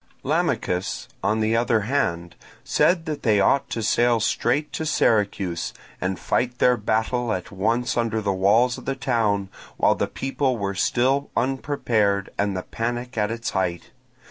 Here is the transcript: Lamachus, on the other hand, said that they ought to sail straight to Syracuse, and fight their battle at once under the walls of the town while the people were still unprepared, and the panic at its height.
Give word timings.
Lamachus, 0.23 1.07
on 1.23 1.41
the 1.41 1.55
other 1.55 1.81
hand, 1.81 2.33
said 2.63 3.05
that 3.05 3.21
they 3.21 3.39
ought 3.39 3.69
to 3.69 3.83
sail 3.83 4.19
straight 4.19 4.73
to 4.73 4.83
Syracuse, 4.83 5.75
and 6.01 6.17
fight 6.17 6.57
their 6.57 6.75
battle 6.75 7.31
at 7.31 7.51
once 7.51 7.95
under 7.95 8.19
the 8.19 8.33
walls 8.33 8.79
of 8.79 8.85
the 8.85 8.95
town 8.95 9.49
while 9.77 9.93
the 9.93 10.07
people 10.07 10.57
were 10.57 10.73
still 10.73 11.29
unprepared, 11.37 12.31
and 12.39 12.57
the 12.57 12.63
panic 12.63 13.15
at 13.15 13.29
its 13.29 13.51
height. 13.51 13.91